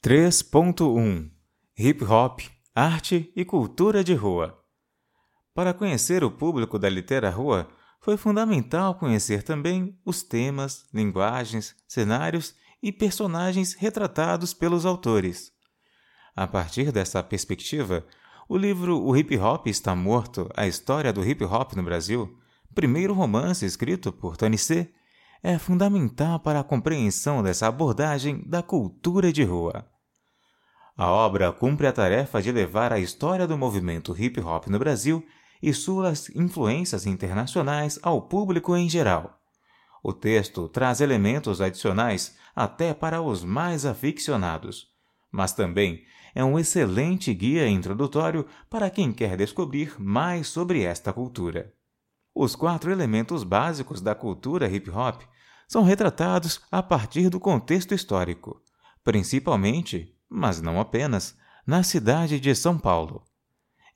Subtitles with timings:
[0.00, 1.28] 3.1
[1.76, 2.40] Hip Hop,
[2.72, 4.56] Arte e Cultura de Rua.
[5.52, 7.68] Para conhecer o público da litera rua,
[8.00, 15.50] foi fundamental conhecer também os temas, linguagens, cenários e personagens retratados pelos autores.
[16.36, 18.06] A partir dessa perspectiva,
[18.48, 22.38] o livro O Hip Hop Está Morto A História do Hip Hop no Brasil,
[22.72, 24.94] primeiro romance escrito por Tony C.,
[25.42, 29.86] é fundamental para a compreensão dessa abordagem da cultura de rua.
[30.96, 35.24] A obra cumpre a tarefa de levar a história do movimento hip hop no Brasil
[35.62, 39.38] e suas influências internacionais ao público em geral.
[40.02, 44.86] O texto traz elementos adicionais até para os mais aficionados,
[45.30, 46.02] mas também
[46.34, 51.72] é um excelente guia introdutório para quem quer descobrir mais sobre esta cultura.
[52.40, 55.22] Os quatro elementos básicos da cultura hip hop
[55.66, 58.62] são retratados a partir do contexto histórico,
[59.02, 63.24] principalmente, mas não apenas, na cidade de São Paulo.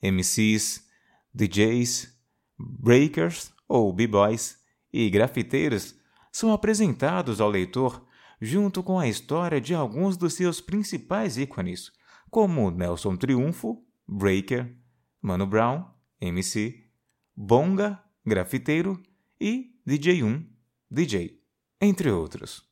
[0.01, 0.85] MCs,
[1.33, 2.13] DJs,
[2.59, 4.57] breakers ou b-boys
[4.91, 5.95] e grafiteiros
[6.29, 8.05] são apresentados ao leitor
[8.41, 11.93] junto com a história de alguns dos seus principais ícones,
[12.29, 14.75] como Nelson Triunfo, breaker,
[15.21, 15.85] Mano Brown,
[16.19, 16.83] MC,
[17.33, 19.01] Bonga, grafiteiro
[19.39, 20.47] e DJ1,
[20.89, 21.41] DJ,
[21.81, 22.63] entre outros.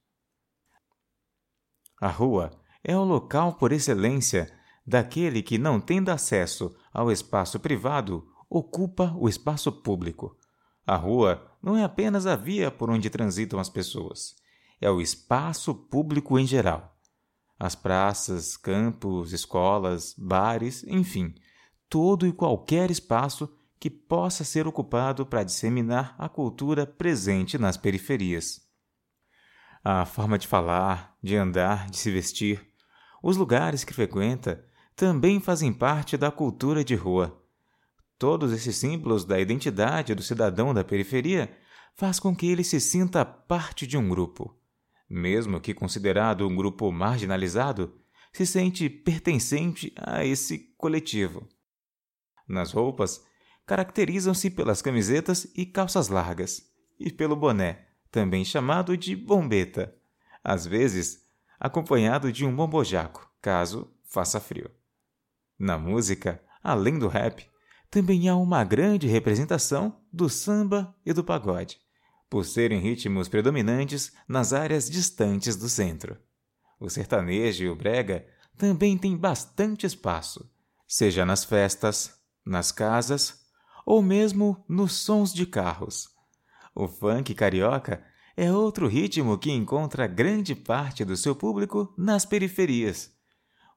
[1.99, 2.51] A rua
[2.83, 4.51] é o local por excelência
[4.85, 10.37] daquele que, não tendo acesso ao espaço privado, ocupa o espaço público.
[10.85, 14.35] A rua não é apenas a via por onde transitam as pessoas,
[14.79, 16.97] é o espaço público em geral.
[17.59, 21.35] As praças, campos, escolas, bares, enfim,
[21.87, 23.47] todo e qualquer espaço
[23.81, 28.61] que possa ser ocupado para disseminar a cultura presente nas periferias.
[29.83, 32.63] A forma de falar, de andar, de se vestir,
[33.23, 34.63] os lugares que frequenta
[34.95, 37.43] também fazem parte da cultura de rua.
[38.19, 41.51] Todos esses símbolos da identidade do cidadão da periferia
[41.95, 44.55] faz com que ele se sinta parte de um grupo.
[45.09, 47.99] Mesmo que considerado um grupo marginalizado,
[48.31, 51.49] se sente pertencente a esse coletivo.
[52.47, 53.25] Nas roupas,
[53.71, 56.61] caracterizam-se pelas camisetas e calças largas,
[56.99, 59.95] e pelo boné, também chamado de bombeta,
[60.43, 61.21] às vezes
[61.57, 64.69] acompanhado de um bombojaco, caso faça frio.
[65.57, 67.49] Na música, além do rap,
[67.89, 71.79] também há uma grande representação do samba e do pagode,
[72.29, 76.17] por serem ritmos predominantes nas áreas distantes do centro.
[76.77, 78.27] O sertanejo e o brega
[78.57, 80.51] também têm bastante espaço,
[80.85, 83.39] seja nas festas, nas casas
[83.85, 86.09] ou mesmo nos sons de carros.
[86.73, 88.03] O funk carioca
[88.35, 93.11] é outro ritmo que encontra grande parte do seu público nas periferias.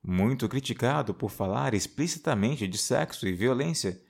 [0.02, 4.00] Muito criticado por falar explicitamente de sexo e violência,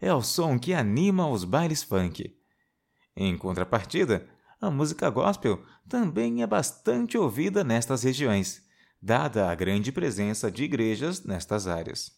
[0.00, 2.36] é o som que anima os bailes funk.
[3.16, 4.28] Em contrapartida,
[4.60, 8.62] a música gospel também é bastante ouvida nestas regiões,
[9.00, 12.12] dada a grande presença de igrejas nestas áreas.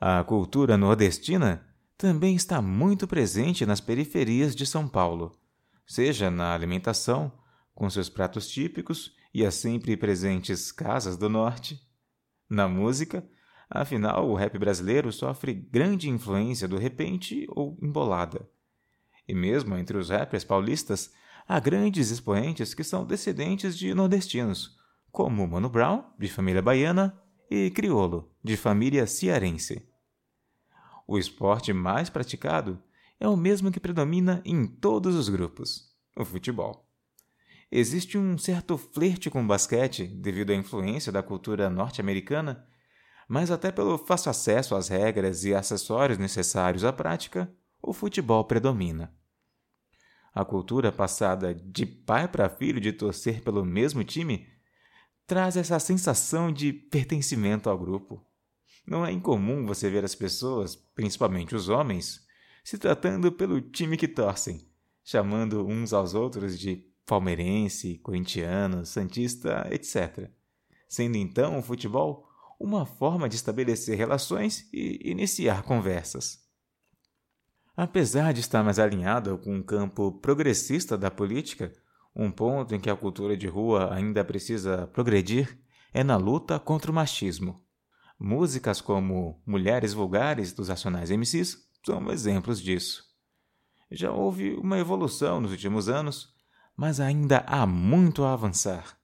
[0.00, 1.69] A cultura nordestina
[2.00, 5.38] também está muito presente nas periferias de São Paulo,
[5.86, 7.30] seja na alimentação,
[7.74, 11.78] com seus pratos típicos e as sempre presentes casas do norte,
[12.48, 13.22] na música,
[13.68, 18.48] afinal o rap brasileiro sofre grande influência do repente ou embolada.
[19.28, 21.12] E mesmo entre os rappers paulistas,
[21.46, 24.78] há grandes expoentes que são descendentes de nordestinos,
[25.12, 27.14] como Mano Brown, de família baiana,
[27.50, 29.89] e Criolo, de família cearense.
[31.12, 32.80] O esporte mais praticado
[33.18, 36.88] é o mesmo que predomina em todos os grupos: o futebol.
[37.68, 42.64] Existe um certo flerte com o basquete devido à influência da cultura norte-americana,
[43.26, 49.12] mas até pelo fácil acesso às regras e acessórios necessários à prática, o futebol predomina.
[50.32, 54.46] A cultura passada de pai para filho de torcer pelo mesmo time
[55.26, 58.24] traz essa sensação de pertencimento ao grupo.
[58.90, 62.26] Não é incomum você ver as pessoas, principalmente os homens,
[62.64, 64.68] se tratando pelo time que torcem,
[65.04, 70.28] chamando uns aos outros de palmeirense, corintiano, santista, etc.
[70.88, 72.28] Sendo então o futebol
[72.58, 76.40] uma forma de estabelecer relações e iniciar conversas.
[77.76, 81.72] Apesar de estar mais alinhado com o campo progressista da política,
[82.14, 85.60] um ponto em que a cultura de rua ainda precisa progredir
[85.94, 87.69] é na luta contra o machismo.
[88.22, 93.02] Músicas como Mulheres Vulgares dos Racionais MCs são exemplos disso.
[93.90, 96.34] Já houve uma evolução nos últimos anos,
[96.76, 98.98] mas ainda há muito a avançar.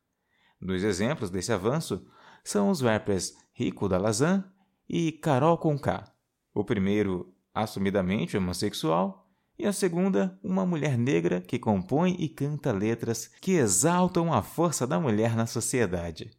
[0.61, 2.07] Dois exemplos desse avanço
[2.45, 4.45] são os rappers Rico da Lazan
[4.87, 6.13] e Carol Conká.
[6.53, 9.27] O primeiro, assumidamente homossexual,
[9.59, 14.87] e a segunda, uma mulher negra que compõe e canta letras que exaltam a força
[14.87, 16.31] da mulher na sociedade.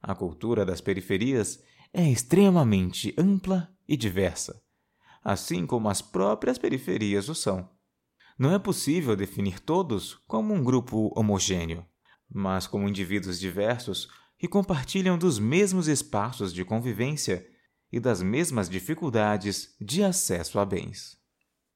[0.00, 1.60] A cultura das periferias
[1.92, 4.62] é extremamente ampla e diversa,
[5.22, 7.68] assim como as próprias periferias o são.
[8.38, 11.84] Não é possível definir todos como um grupo homogêneo,
[12.30, 14.08] mas como indivíduos diversos
[14.38, 17.44] que compartilham dos mesmos espaços de convivência
[17.90, 21.17] e das mesmas dificuldades de acesso a bens.